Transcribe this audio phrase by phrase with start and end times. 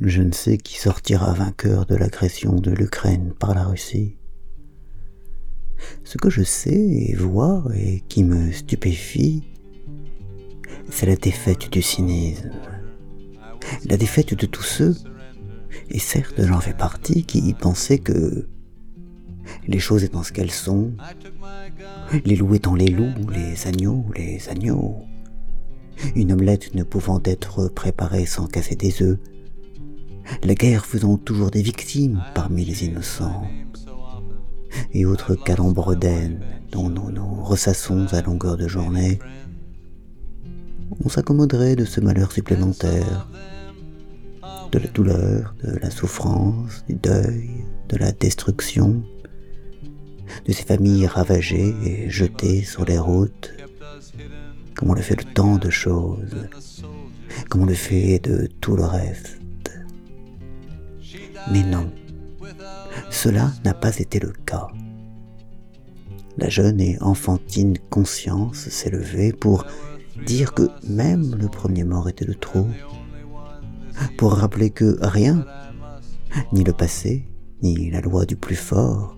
[0.00, 4.16] je ne sais qui sortira vainqueur de l'agression de l'Ukraine par la Russie.
[6.04, 9.42] Ce que je sais et vois et qui me stupéfie,
[10.90, 12.50] c'est la défaite du cynisme,
[13.86, 14.96] la défaite de tous ceux,
[15.90, 18.48] et certes j'en fais partie, qui pensaient que
[19.66, 20.92] les choses étant ce qu'elles sont,
[22.24, 24.96] les loups étant les loups, les agneaux, les agneaux,
[26.14, 29.18] une omelette ne pouvant être préparée sans casser des œufs,
[30.42, 33.46] la guerre faisant toujours des victimes parmi les innocents,
[34.92, 35.96] et autres calembres
[36.70, 39.18] dont nous nous ressassons à longueur de journée,
[41.04, 43.28] on s'accommoderait de ce malheur supplémentaire,
[44.72, 47.50] de la douleur, de la souffrance, du deuil,
[47.88, 49.02] de la destruction,
[50.44, 53.52] de ces familles ravagées et jetées sur les routes,
[54.74, 56.48] comme on le fait de tant de choses,
[57.48, 59.38] comme on le fait de tout le reste.
[61.50, 61.90] Mais non,
[63.10, 64.68] cela n'a pas été le cas.
[66.38, 69.64] La jeune et enfantine conscience s'est levée pour
[70.26, 72.66] dire que même le premier mort était de trop,
[74.18, 75.46] pour rappeler que rien,
[76.52, 77.26] ni le passé,
[77.62, 79.16] ni la loi du plus fort,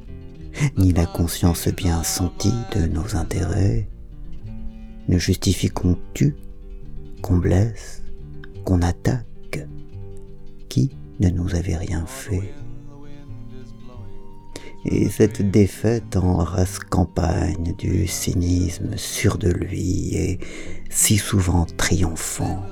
[0.77, 3.89] ni la conscience bien sentie de nos intérêts,
[5.09, 6.37] ne justifie qu'on tue,
[7.23, 8.03] qu'on blesse,
[8.65, 9.25] qu'on attaque,
[10.69, 12.53] qui ne nous avait rien fait.
[14.85, 20.39] Et cette défaite en race campagne du cynisme sûr de lui et
[20.89, 22.63] si souvent triomphant,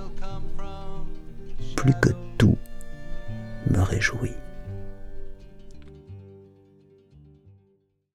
[1.74, 2.56] plus que tout
[3.70, 4.36] me réjouit.